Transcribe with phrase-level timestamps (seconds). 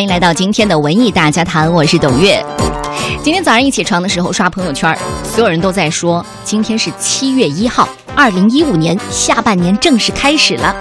[0.00, 2.42] 欢迎来到今天的文艺大家谈，我是董月。
[3.22, 10.74] 今天早上一起床的时候刷朋友圈，所有人都在说今天是七月一号，二零一五年下半年正式开始了。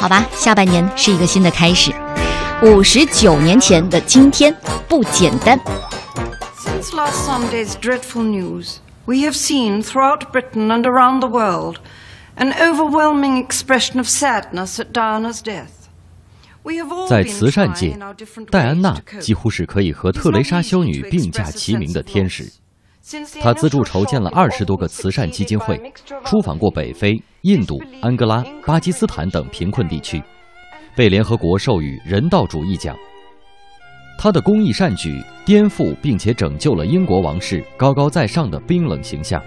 [0.00, 1.92] 好吧，下半年是一个新的开始。
[2.62, 4.56] 五十九年前的今天
[4.88, 5.60] 不简单。
[6.64, 11.76] Since last Sunday's dreadful news, we have seen throughout Britain and around the world
[12.38, 15.77] an overwhelming expression of sadness at Diana's death.
[16.64, 17.96] We have all 在慈善界
[18.50, 22.50] 戴安娜几乎是可以和特蕾莎修女并驾齐名的天使。
[23.40, 25.80] 她资助筹建了二十多个慈善基金会，
[26.24, 30.22] 出访过北非、印度、安哥拉、巴基斯坦等贫困地区，
[30.94, 32.94] 被联合国授予人道主义奖。
[34.18, 39.40] 她的公益善举颠覆并且拯救了英国王室高高在上的冰冷形象，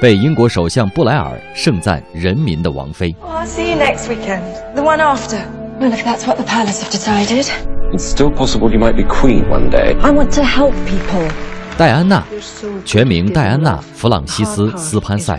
[0.00, 4.42] 被英国首相布莱尔盛赞“人民的王妃 Oh, I'll see you next weekend.
[4.74, 5.61] The one after.
[5.82, 7.50] Well, if that's what the palace have decided.
[7.92, 9.96] It's still possible you might be queen one day.
[10.00, 11.28] I want to help people.
[11.76, 12.24] ”。戴安娜，
[12.84, 15.36] 全名戴安娜·弗朗西斯·斯潘塞，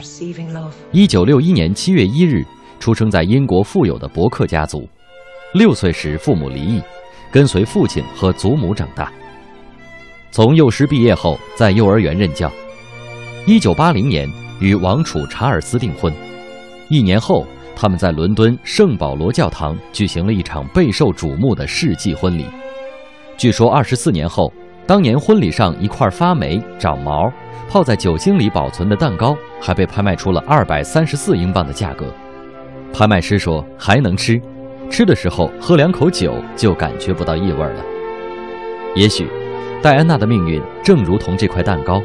[0.92, 2.44] 一九六一年七月一日
[2.78, 4.86] 出生在英国富有的伯克家族。
[5.54, 6.82] 六岁时父母离异，
[7.32, 9.10] 跟随父亲和祖母长大。
[10.30, 12.52] 从幼师毕业后，在幼儿园任教。
[13.46, 16.14] 一九八零年与王储查尔斯订婚，
[16.90, 22.46] 一年后他们在伦敦圣保罗教堂举行了一场备受瞩目的世纪婚礼。
[23.36, 24.54] 据说二十四年后，
[24.86, 27.32] 当年婚礼上一块发霉、长毛、
[27.70, 32.06] 泡在酒精里保存的蛋糕，还被拍卖出了二百三十四英镑的价格。
[32.94, 34.40] 拍卖师说还能吃，
[34.90, 37.84] 吃的时候喝两口酒就感觉不到异味了。
[38.96, 39.28] 也许，
[39.82, 42.00] 戴安娜的命运正如同这块蛋糕，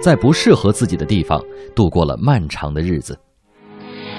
[0.00, 1.42] 在不适合自己的地方
[1.74, 3.18] 度过了漫长的日子。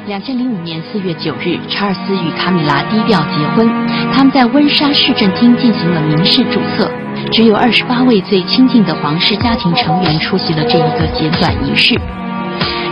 [0.08, 3.70] 两千零五年四月九日，查尔斯与卡米拉低调结婚。
[4.12, 6.90] 他们在温莎市政厅进行了民事注册，
[7.32, 12.00] 只有二十八位最亲近的皇室家庭成员出席了这一个简短仪式。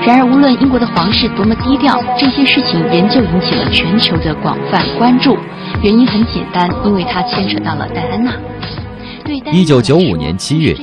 [0.06, 5.38] 然而，无论英国的皇室多么低调，这些事情仍旧引起了全球的广泛关注。
[5.82, 8.32] 原因很简单，因为它牵扯到了戴安娜。
[9.52, 10.76] 一九九五年七月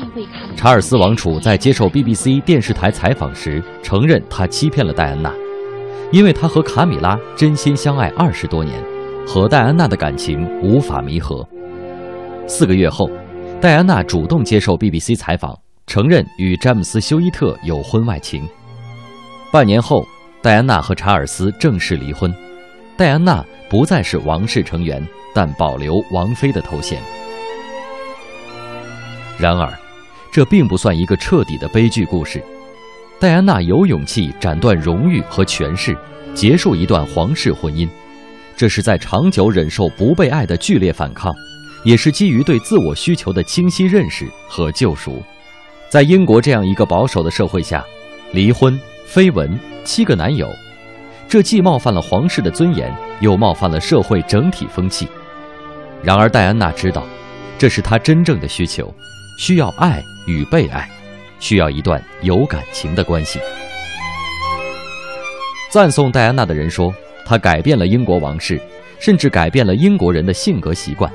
[0.56, 5.30] 查尔斯王储在接受 BBC 电视台采访时承认，他欺骗了戴安娜，
[6.14, 8.80] 因为他和卡米拉真心相爱二十多年，
[9.26, 11.44] 和戴安娜的感情无法弥合。
[12.46, 13.10] 四个月后，
[13.60, 15.58] 戴安娜主动接受 BBC 采访，
[15.88, 18.48] 承认与詹姆斯·休伊特有婚外情。
[19.50, 20.06] 半年后，
[20.40, 22.32] 戴安娜和查尔斯正式离婚，
[22.96, 25.04] 戴安娜不再是王室成员，
[25.34, 27.02] 但保留王妃的头衔。
[29.36, 29.68] 然而，
[30.30, 32.40] 这并不算一个彻底的悲剧故事。
[33.20, 35.96] 戴安娜有勇气斩断荣誉和权势，
[36.34, 37.88] 结束一段皇室婚姻，
[38.56, 41.34] 这是在长久忍受不被爱的剧烈反抗，
[41.84, 45.22] 也是基于对自我需求的清晰认识和救赎。
[45.88, 47.82] 在英国这样一个保守的社会下，
[48.32, 50.48] 离婚、绯闻、七个男友，
[51.28, 55.08] 这既冒犯了皇室的尊严，又冒犯了社会整体风气。
[56.02, 57.04] 然而，戴安娜知道，
[57.56, 58.92] 这是她真正的需求。
[59.38, 60.88] 需要爱与被爱，
[61.44, 63.38] 需要一段有感情的关系。
[65.70, 66.90] 赞颂戴安娜的人说，
[67.26, 68.58] 她改变了英国王室，
[68.98, 71.12] 甚至改变了英国人的性格习惯。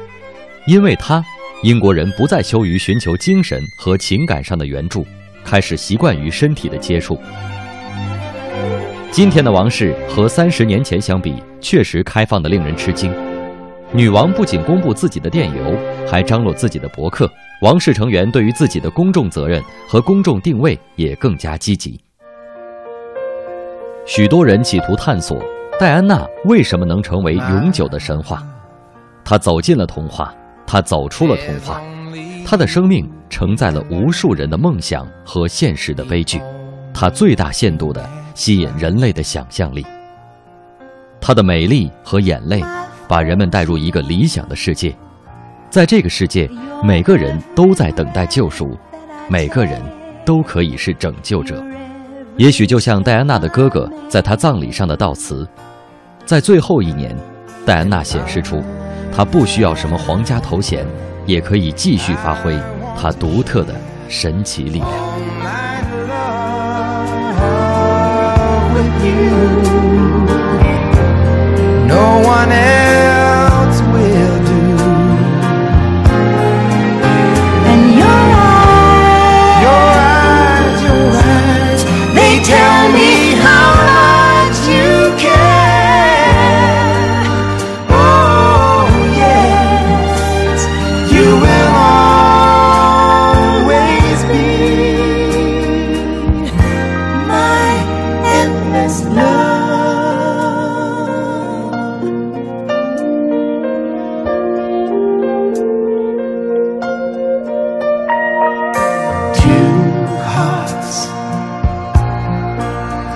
[0.68, 1.25] 因为她，
[1.63, 5.03] 英国人不再羞于寻求精神和情感上的援助，
[5.44, 7.19] 开始习惯于身体的接触。
[9.09, 13.12] 今天的王室和三十年前相比，确实开放的令人吃惊。
[13.91, 15.75] 女王不仅公布自己的电邮，
[16.07, 17.28] 还张罗自己的博客。
[17.61, 21.99] 王室成员对于自己的公众责任和公众定位也更加积极。
[24.05, 25.37] 许多人企图探索
[25.77, 28.41] 戴安娜为什么能成为永久的神话。
[29.25, 30.33] 她走进了童话，
[30.65, 31.81] 她走出了童话，
[32.45, 36.41] 她的生命承载了无数人的梦想和现实的悲剧。
[36.93, 39.85] 她最大限度地吸引人类的想象力。
[41.19, 42.63] 她的美丽和眼泪，
[43.07, 44.95] 把人们带入一个理想的世界。
[45.69, 46.50] 在这个世界，
[46.84, 48.75] 每个人都在等待救赎，
[49.27, 49.80] 每个人
[50.25, 51.63] 都可以是拯救者。
[52.38, 55.48] 也许就像戴安娜的哥哥在她葬礼上的悼词，
[56.25, 57.16] 在最后一年，
[57.68, 58.63] 戴安娜显示出，
[59.16, 60.83] 她不需要什么皇家头衔，
[61.27, 62.60] 也可以继续发挥
[63.00, 63.75] 她独特的
[64.07, 64.89] 神奇力量。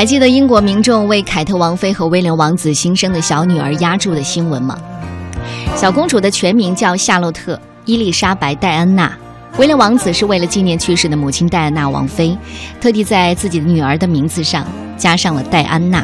[0.00, 4.74] 还记得英国民众为凯特王妃和威廉王子新生的小女儿压住的新闻吗？
[5.76, 7.54] 小公主的全名叫夏洛特·
[7.84, 9.12] 伊丽莎白·戴安娜。
[9.58, 12.34] 威廉王子是为了纪念去世的母亲戴安娜王妃，
[12.80, 14.66] 特地在自己的女儿的名字上
[14.96, 16.02] 加上了戴安娜。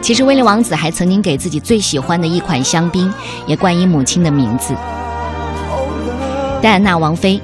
[0.00, 3.12] 其实威廉王子还曾经给自己最喜欢的一款香槟
[3.46, 4.74] 也冠以母亲的名字。
[6.62, 7.38] 戴安娜王妃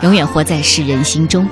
[0.00, 1.46] 永远活在世人心中。